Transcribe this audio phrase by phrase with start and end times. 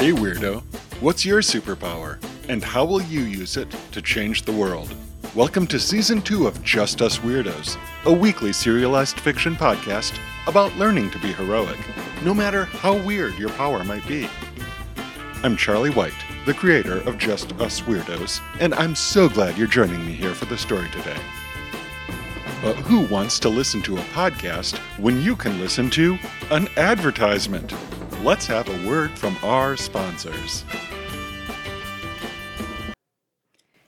[0.00, 0.62] Hey, Weirdo.
[1.02, 2.18] What's your superpower?
[2.48, 4.94] And how will you use it to change the world?
[5.34, 11.10] Welcome to Season 2 of Just Us Weirdos, a weekly serialized fiction podcast about learning
[11.10, 11.76] to be heroic,
[12.24, 14.26] no matter how weird your power might be.
[15.42, 16.14] I'm Charlie White,
[16.46, 20.46] the creator of Just Us Weirdos, and I'm so glad you're joining me here for
[20.46, 21.18] the story today.
[22.62, 26.18] But who wants to listen to a podcast when you can listen to
[26.50, 27.74] an advertisement?
[28.22, 30.62] Let's have a word from our sponsors.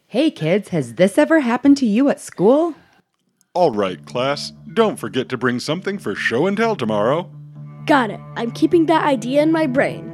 [0.06, 2.74] Hey kids, has this ever happened to you at school?
[3.52, 7.30] All right, class, don't forget to bring something for show and tell tomorrow.
[7.84, 8.20] Got it.
[8.36, 10.08] I'm keeping that idea in my brain.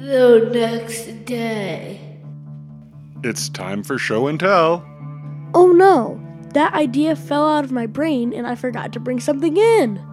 [0.00, 2.18] The next day.
[3.22, 4.84] It's time for show and tell.
[5.54, 6.20] Oh no,
[6.52, 10.04] that idea fell out of my brain and I forgot to bring something in.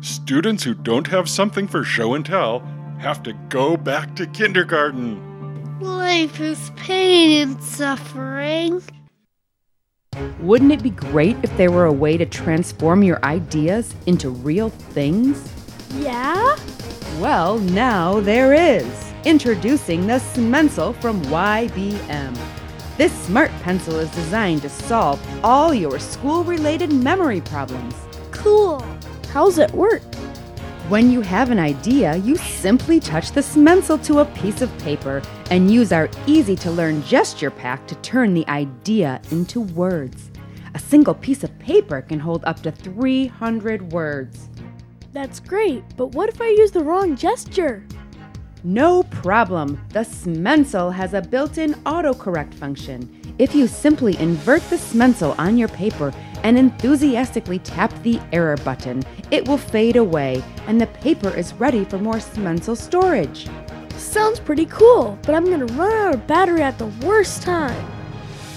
[0.00, 2.60] Students who don't have something for show and tell
[3.00, 5.80] have to go back to kindergarten.
[5.80, 8.80] Life is pain and suffering.
[10.40, 14.68] Wouldn't it be great if there were a way to transform your ideas into real
[14.68, 15.52] things?
[15.96, 16.56] Yeah?
[17.18, 18.86] Well, now there is.
[19.24, 22.38] Introducing the Smensel from YBM.
[22.96, 27.94] This smart pencil is designed to solve all your school related memory problems.
[28.30, 28.84] Cool.
[29.32, 30.02] How's it work?
[30.88, 35.20] When you have an idea, you simply touch the Smensel to a piece of paper
[35.50, 40.30] and use our easy to learn gesture pack to turn the idea into words.
[40.74, 44.48] A single piece of paper can hold up to 300 words.
[45.12, 47.84] That's great, but what if I use the wrong gesture?
[48.64, 49.78] No problem.
[49.90, 53.34] The Smensel has a built in autocorrect function.
[53.38, 59.02] If you simply invert the Smensel on your paper and enthusiastically tap the error button,
[59.30, 63.48] it will fade away and the paper is ready for more Smensel storage.
[63.96, 67.84] Sounds pretty cool, but I'm gonna run out of battery at the worst time.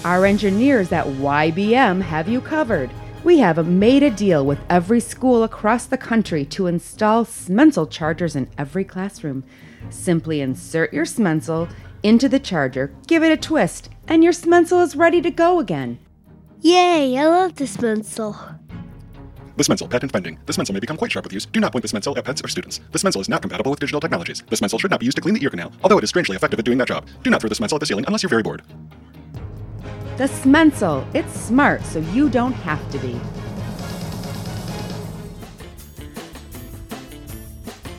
[0.04, 2.90] Our engineers at YBM have you covered.
[3.24, 8.34] We have made a deal with every school across the country to install Smensel chargers
[8.34, 9.44] in every classroom.
[9.90, 11.68] Simply insert your Smensel
[12.02, 16.00] into the charger, give it a twist, and your Smensel is ready to go again.
[16.64, 18.36] Yay, I love this pencil.
[19.56, 20.38] This Smensel, patent pending.
[20.46, 21.44] This Smensel may become quite sharp with use.
[21.44, 22.78] Do not point this Smensel at pets or students.
[22.92, 24.44] This Smensel is not compatible with digital technologies.
[24.48, 26.36] This Smensel should not be used to clean the ear canal, although it is strangely
[26.36, 27.08] effective at doing that job.
[27.24, 28.62] Do not throw this Smensel at the ceiling unless you're very bored.
[30.18, 33.20] The Smensel, it's smart so you don't have to be.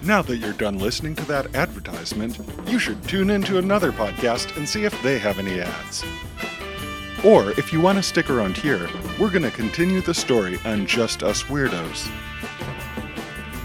[0.04, 4.68] Now that you're done listening to that advertisement, you should tune into another podcast and
[4.68, 6.06] see if they have any ads.
[7.24, 10.86] Or if you want to stick around here, we're going to continue the story on
[10.86, 12.12] Just Us Weirdos.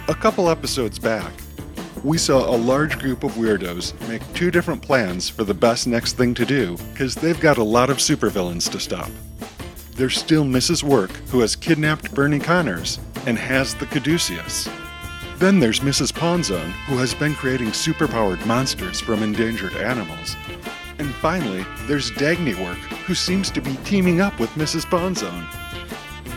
[0.07, 1.33] A couple episodes back,
[2.05, 6.13] we saw a large group of weirdos make two different plans for the best next
[6.13, 9.11] thing to do because they've got a lot of supervillains to stop.
[9.97, 10.85] There's still Mrs.
[10.85, 14.69] Work, who has kidnapped Bernie Connors and has the Caduceus.
[15.39, 16.13] Then there's Mrs.
[16.13, 20.37] Pawnzone, who has been creating superpowered monsters from endangered animals.
[21.01, 24.85] And finally, there's Dagny Work, who seems to be teaming up with Mrs.
[24.85, 25.47] Pawnzone.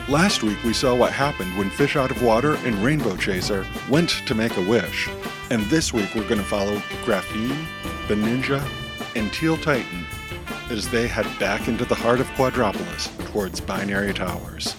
[0.07, 4.09] Last week we saw what happened when Fish Out of Water and Rainbow Chaser went
[4.25, 5.09] to make a wish.
[5.49, 7.65] And this week we're going to follow Graphene,
[8.07, 8.65] the Ninja,
[9.17, 10.05] and Teal Titan
[10.69, 14.73] as they head back into the heart of Quadropolis towards Binary Towers.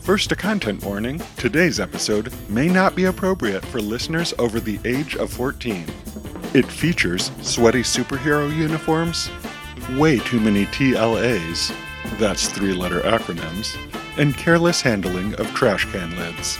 [0.00, 5.16] First, a content warning today's episode may not be appropriate for listeners over the age
[5.16, 5.86] of 14.
[6.52, 9.30] It features sweaty superhero uniforms,
[9.98, 11.74] way too many TLAs,
[12.18, 13.76] that's three letter acronyms,
[14.18, 16.58] and careless handling of trash can lids.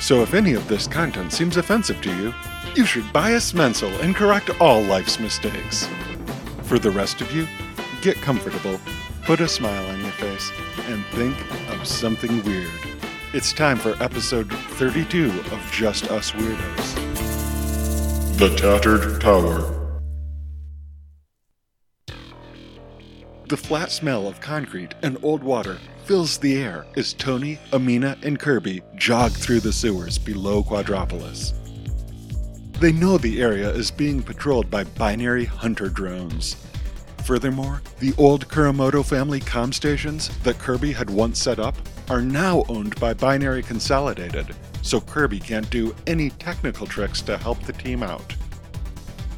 [0.00, 2.34] So if any of this content seems offensive to you,
[2.74, 5.88] you should buy a Smensel and correct all life's mistakes.
[6.62, 7.46] For the rest of you,
[8.02, 8.80] get comfortable,
[9.24, 10.52] put a smile on your face,
[10.86, 11.36] and think
[11.70, 12.70] of something weird.
[13.32, 16.94] It's time for episode 32 of Just Us Weirdos.
[18.38, 19.77] The Tattered Tower.
[23.48, 28.38] The flat smell of concrete and old water fills the air as Tony, Amina, and
[28.38, 31.54] Kirby jog through the sewers below Quadropolis.
[32.78, 36.56] They know the area is being patrolled by binary hunter drones.
[37.24, 41.74] Furthermore, the old Kuramoto family comm stations that Kirby had once set up
[42.10, 47.62] are now owned by Binary Consolidated, so Kirby can't do any technical tricks to help
[47.62, 48.34] the team out.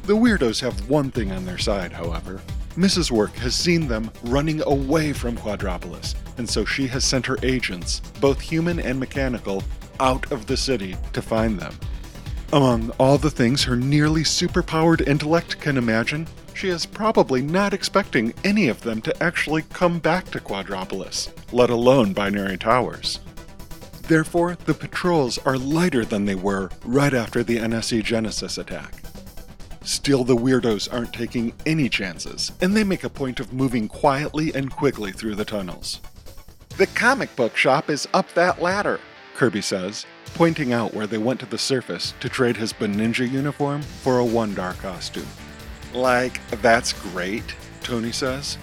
[0.03, 2.41] The weirdos have one thing on their side, however.
[2.75, 3.11] Mrs.
[3.11, 7.99] Work has seen them running away from Quadropolis, and so she has sent her agents,
[8.21, 9.61] both human and mechanical,
[9.99, 11.77] out of the city to find them.
[12.53, 18.33] Among all the things her nearly superpowered intellect can imagine, she is probably not expecting
[18.43, 23.19] any of them to actually come back to Quadropolis, let alone Binary Towers.
[24.03, 29.00] Therefore, the patrols are lighter than they were right after the NSE Genesis attack.
[29.83, 34.53] Still, the weirdos aren't taking any chances, and they make a point of moving quietly
[34.53, 36.01] and quickly through the tunnels.
[36.77, 38.99] The comic book shop is up that ladder,
[39.35, 40.05] Kirby says,
[40.35, 44.25] pointing out where they went to the surface to trade his Baninja uniform for a
[44.25, 45.27] Wondar costume.
[45.93, 48.57] Like, that's great, Tony says,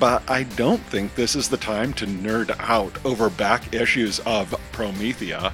[0.00, 4.50] but I don't think this is the time to nerd out over back issues of
[4.72, 5.52] Promethea.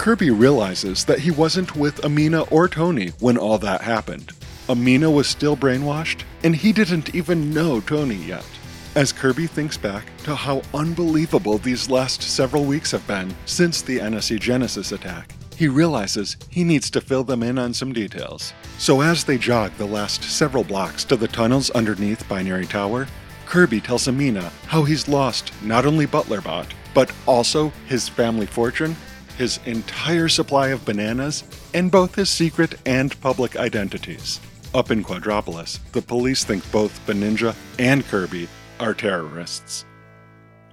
[0.00, 4.32] Kirby realizes that he wasn't with Amina or Tony when all that happened.
[4.66, 8.46] Amina was still brainwashed, and he didn't even know Tony yet.
[8.94, 13.98] As Kirby thinks back to how unbelievable these last several weeks have been since the
[13.98, 18.54] NSE Genesis attack, he realizes he needs to fill them in on some details.
[18.78, 23.06] So as they jog the last several blocks to the tunnels underneath Binary Tower,
[23.44, 28.96] Kirby tells Amina how he's lost not only Butlerbot, but also his family fortune,
[29.32, 31.44] his entire supply of bananas,
[31.74, 34.40] and both his secret and public identities.
[34.74, 38.48] Up in Quadropolis, the police think both Baninja and Kirby
[38.78, 39.84] are terrorists.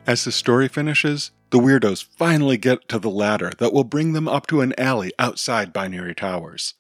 [0.06, 4.28] As the story finishes, the weirdos finally get to the ladder that will bring them
[4.28, 6.76] up to an alley outside Binary Towers.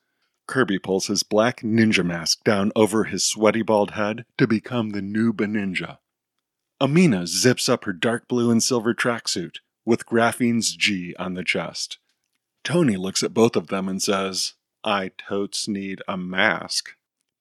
[0.48, 5.02] Kirby pulls his black ninja mask down over his sweaty bald head to become the
[5.02, 5.98] new Baninja.
[6.80, 11.98] Amina zips up her dark blue and silver tracksuit with Graphene's G on the chest.
[12.62, 16.89] Tony looks at both of them and says, I totes need a mask.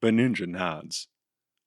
[0.01, 1.09] Baninja nods.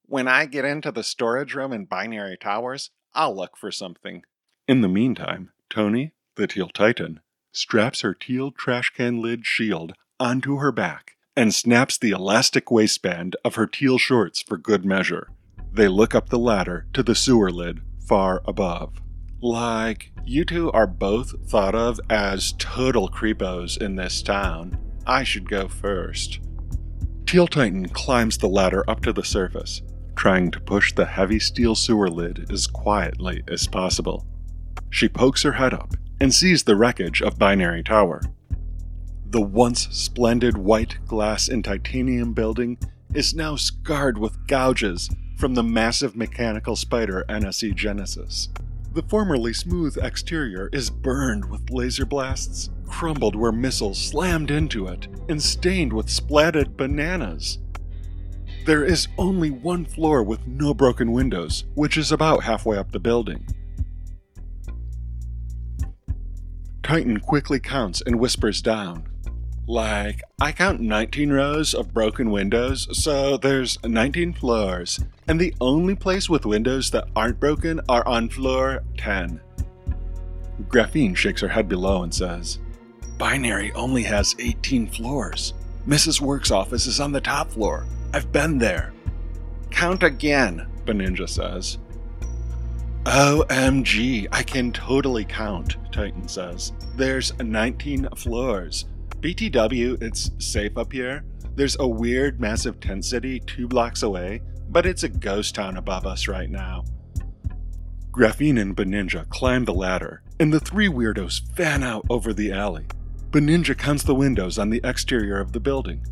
[0.05, 4.23] When I get into the storage room in Binary Towers, I'll look for something.
[4.69, 7.19] In the meantime, Tony, the Teal Titan,
[7.51, 13.35] straps her teal trash can lid shield onto her back and snaps the elastic waistband
[13.43, 15.27] of her teal shorts for good measure.
[15.73, 19.01] They look up the ladder to the sewer lid far above.
[19.41, 24.77] Like, you two are both thought of as total creepos in this town.
[25.07, 26.39] I should go first.
[27.25, 29.81] Teal Titan climbs the ladder up to the surface,
[30.15, 34.25] trying to push the heavy steel sewer lid as quietly as possible.
[34.89, 38.21] She pokes her head up and sees the wreckage of Binary Tower.
[39.25, 42.77] The once splendid white glass and titanium building
[43.13, 48.50] is now scarred with gouges from the massive mechanical spider NSE Genesis.
[48.91, 55.07] The formerly smooth exterior is burned with laser blasts, crumbled where missiles slammed into it,
[55.30, 57.59] and stained with splatted bananas.
[58.65, 63.00] There is only one floor with no broken windows, which is about halfway up the
[63.00, 63.45] building.
[66.81, 69.08] Titan quickly counts and whispers down.
[69.69, 75.94] Like, I count 19 rows of broken windows, so there's 19 floors, and the only
[75.94, 79.39] place with windows that aren't broken are on floor 10.
[80.63, 82.57] Graphene shakes her head below and says,
[83.19, 85.54] Binary only has 18 floors.
[85.88, 86.19] Mrs.
[86.19, 87.86] Work's office is on the top floor.
[88.12, 88.92] I've been there.
[89.69, 91.77] Count again, Baninja says.
[93.04, 96.74] OMG, I can totally count, Titan says.
[96.95, 98.86] There's 19 floors.
[99.21, 101.25] BTW, it's safe up here.
[101.56, 106.06] There's a weird, massive tent city two blocks away, but it's a ghost town above
[106.06, 106.85] us right now.
[108.11, 112.85] Graphene and Baninja climb the ladder, and the three weirdos fan out over the alley.
[113.31, 116.06] Baninja counts the windows on the exterior of the building.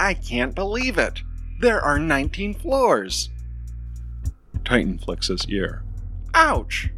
[0.00, 1.22] I can't believe it!
[1.60, 3.30] There are 19 floors!
[4.64, 5.84] Titan flicks his ear.
[6.34, 6.90] Ouch!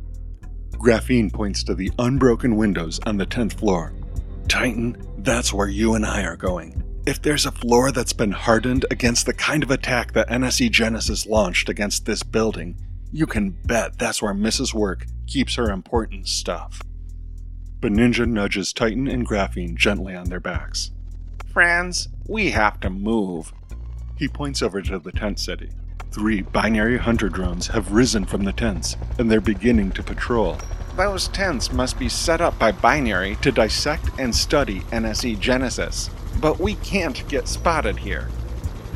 [0.73, 3.93] Graphene points to the unbroken windows on the 10th floor.
[4.49, 6.83] Titan, that's where you and I are going.
[7.07, 11.27] If there's a floor that's been hardened against the kind of attack that NSE Genesis
[11.27, 12.77] launched against this building,
[13.11, 14.73] you can bet that's where Mrs.
[14.73, 16.83] Work keeps her important stuff.
[17.81, 20.93] Baninja nudges Titan and Graphene gently on their backs.
[21.53, 23.53] Friends, we have to move.
[24.17, 25.71] He points over to the tent city.
[26.13, 30.59] Three binary hunter drones have risen from the tents, and they're beginning to patrol.
[30.97, 36.61] Those tents must be set up by binary to dissect and study NSE Genesis, but
[36.61, 38.29] we can't get spotted here.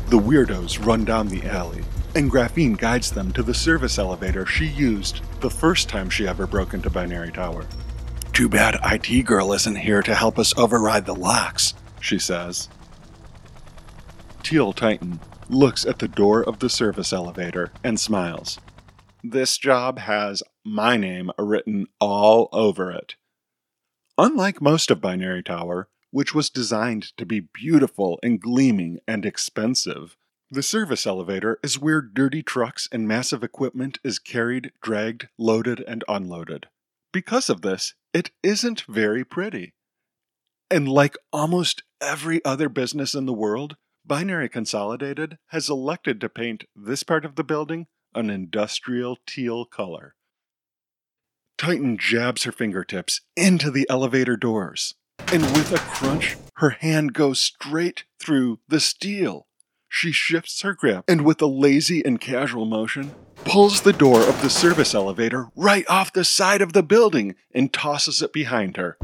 [0.09, 1.83] The weirdos run down the alley,
[2.15, 6.47] and Graphene guides them to the service elevator she used the first time she ever
[6.47, 7.67] broke into Binary Tower.
[8.35, 12.69] Too bad IT Girl isn't here to help us override the locks, she says.
[14.43, 18.59] Teal Titan looks at the door of the service elevator and smiles.
[19.28, 23.16] This job has my name written all over it.
[24.16, 30.16] Unlike most of Binary Tower, which was designed to be beautiful and gleaming and expensive.
[30.49, 36.04] The service elevator is where dirty trucks and massive equipment is carried, dragged, loaded, and
[36.06, 36.66] unloaded.
[37.12, 39.75] Because of this, it isn't very pretty.
[40.71, 46.62] And like almost every other business in the world, Binary Consolidated has elected to paint
[46.76, 50.15] this part of the building an industrial teal color.
[51.59, 54.95] Titan jabs her fingertips into the elevator doors,
[55.33, 59.47] and with a crunch, her hand goes straight through the steel.
[59.89, 64.43] She shifts her grip and, with a lazy and casual motion, pulls the door of
[64.43, 68.99] the service elevator right off the side of the building and tosses it behind her.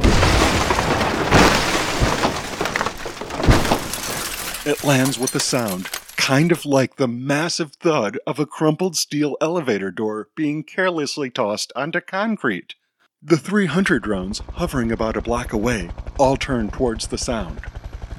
[4.65, 5.89] It lands with a sound
[6.23, 11.73] kind of like the massive thud of a crumpled steel elevator door being carelessly tossed
[11.75, 12.77] onto concrete.
[13.21, 17.61] The 300 drones, hovering about a block away, all turn towards the sound.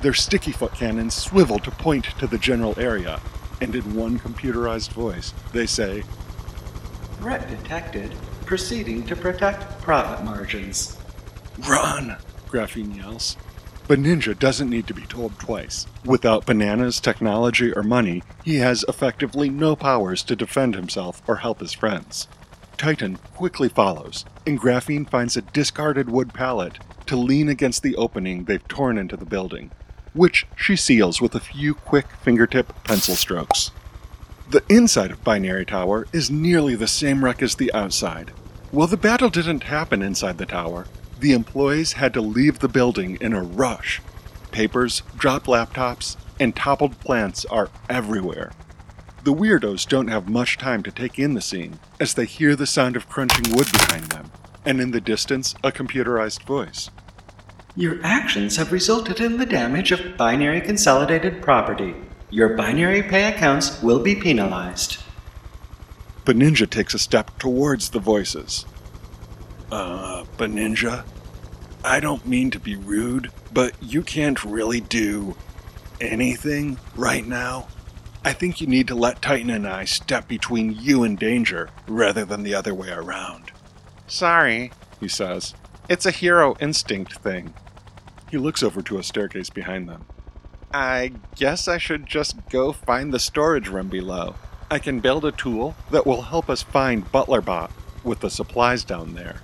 [0.02, 3.22] Their sticky foot cannons swivel to point to the general area,
[3.62, 6.04] and in one computerized voice, they say,
[7.20, 8.12] Threat detected.
[8.46, 10.98] Proceeding to protect profit margins.
[11.70, 12.18] Run!
[12.50, 13.38] Graphene yells.
[13.88, 15.88] Baninja doesn't need to be told twice.
[16.06, 21.60] Without bananas, technology, or money, he has effectively no powers to defend himself or help
[21.60, 22.30] his friends.
[22.78, 28.46] Titan quickly follows, and Graphene finds a discarded wood pallet to lean against the opening
[28.46, 29.70] they've torn into the building,
[30.14, 33.72] which she seals with a few quick fingertip pencil strokes.
[34.50, 38.30] The inside of Binary Tower is nearly the same wreck as the outside.
[38.72, 40.88] While the battle didn't happen inside the tower,
[41.24, 44.02] the employees had to leave the building in a rush.
[44.52, 48.52] Papers, dropped laptops, and toppled plants are everywhere.
[49.24, 52.68] The weirdos don't have much time to take in the scene as they hear the
[52.68, 54.32] sound of crunching wood behind them,
[54.66, 56.90] and in the distance, a computerized voice.
[57.74, 61.96] Your actions have resulted in the damage of binary consolidated property.
[62.32, 64.98] Your binary pay accounts will be penalized.
[66.26, 68.66] Baninja takes a step towards the voices.
[69.74, 71.04] Uh, Baninja,
[71.84, 75.36] I don't mean to be rude, but you can't really do
[76.00, 77.68] anything right now.
[78.24, 82.24] I think you need to let Titan and I step between you and danger rather
[82.24, 83.52] than the other way around.
[84.06, 85.56] Sorry, he says.
[85.90, 87.56] It's a hero instinct thing.
[88.30, 90.06] He looks over to a staircase behind them.
[90.72, 94.36] I guess I should just go find the storage room below.
[94.70, 97.72] I can build a tool that will help us find Butlerbot
[98.04, 99.42] with the supplies down there.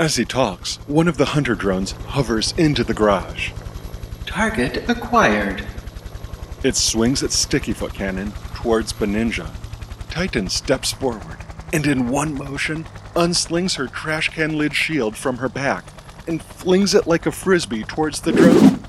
[0.00, 3.52] As he talks, one of the hunter drones hovers into the garage.
[4.24, 5.62] Target acquired.
[6.64, 9.50] It swings its sticky foot cannon towards Baninja.
[10.08, 11.36] Titan steps forward
[11.74, 15.84] and, in one motion, unslings her trash can lid shield from her back
[16.26, 18.82] and flings it like a frisbee towards the drone.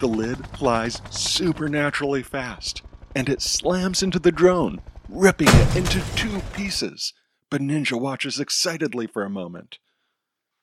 [0.00, 2.82] The lid flies supernaturally fast,
[3.14, 7.14] and it slams into the drone, ripping it into two pieces.
[7.48, 9.78] Baninja watches excitedly for a moment.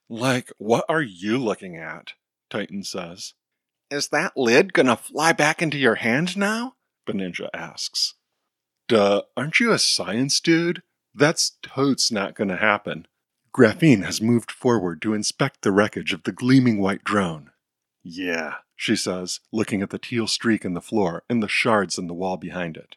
[0.10, 2.14] Like, what are you looking at?
[2.50, 3.34] Titan says.
[3.90, 6.76] Is that lid gonna fly back into your hand now?
[7.08, 8.16] Baninja asks.
[8.88, 10.84] Duh, aren't you a science dude?
[11.14, 13.08] That's totes not gonna happen.
[13.56, 17.52] Graphene has moved forward to inspect the wreckage of the gleaming white drone.
[18.04, 22.08] Yeah, she says, looking at the teal streak in the floor and the shards in
[22.08, 22.96] the wall behind it.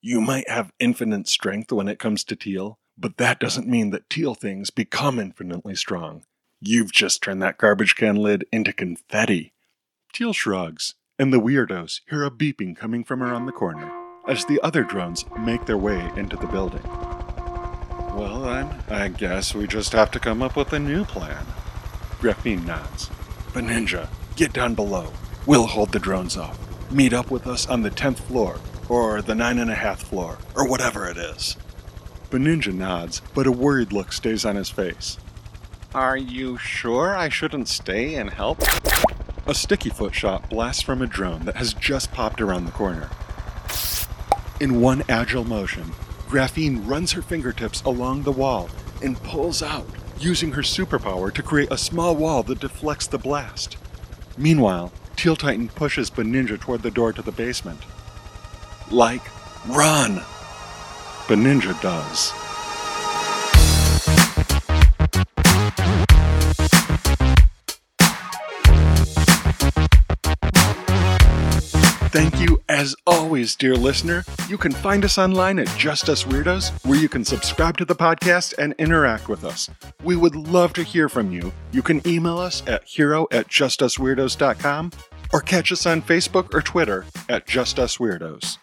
[0.00, 4.10] You might have infinite strength when it comes to teal, but that doesn't mean that
[4.10, 6.24] teal things become infinitely strong.
[6.60, 9.52] You've just turned that garbage can lid into confetti.
[10.14, 13.92] Teal shrugs, and the weirdos hear a beeping coming from around the corner
[14.26, 16.82] as the other drones make their way into the building.
[18.16, 21.44] Well, then, I guess we just have to come up with a new plan.
[22.20, 23.10] Graphene nods.
[23.52, 25.12] Baninja, get down below.
[25.44, 26.58] We'll hold the drones off.
[26.90, 28.58] Meet up with us on the 10th floor,
[28.88, 31.56] or the 9.5th floor, or whatever it is.
[32.30, 35.18] Baninja nods, but a worried look stays on his face.
[35.96, 38.60] Are you sure I shouldn't stay and help?
[39.46, 43.08] A sticky foot shot blasts from a drone that has just popped around the corner.
[44.60, 45.92] In one agile motion,
[46.28, 48.68] Graphene runs her fingertips along the wall
[49.02, 49.86] and pulls out,
[50.18, 53.78] using her superpower to create a small wall that deflects the blast.
[54.36, 57.80] Meanwhile, Teal Titan pushes Baninja toward the door to the basement.
[58.90, 59.22] Like,
[59.66, 60.16] run!
[61.26, 62.34] Baninja does.
[72.10, 74.24] Thank you, as always, dear listener.
[74.48, 77.96] You can find us online at Just Us Weirdos, where you can subscribe to the
[77.96, 79.68] podcast and interact with us.
[80.02, 81.52] We would love to hear from you.
[81.72, 84.92] You can email us at hero at justusweirdos.com,
[85.32, 88.58] or catch us on Facebook or Twitter at Just Us Weirdos.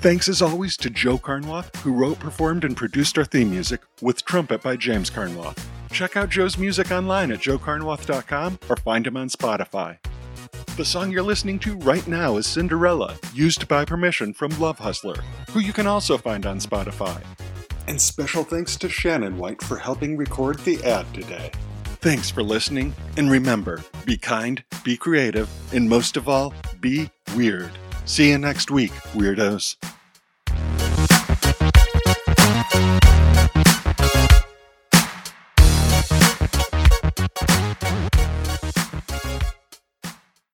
[0.00, 4.24] Thanks as always to Joe Carnwath, who wrote, performed, and produced our theme music with
[4.24, 5.64] Trumpet by James Carnwath.
[5.92, 9.98] Check out Joe's music online at joecarnwath.com or find him on Spotify.
[10.82, 15.22] The song you're listening to right now is Cinderella, used by permission from Love Hustler,
[15.50, 17.22] who you can also find on Spotify.
[17.86, 21.52] And special thanks to Shannon White for helping record the ad today.
[22.00, 27.70] Thanks for listening, and remember be kind, be creative, and most of all, be weird.
[28.04, 29.76] See you next week, weirdos.